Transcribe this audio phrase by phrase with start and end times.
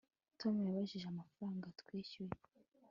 [0.39, 2.37] Tom yabajije amafaranga twishyuye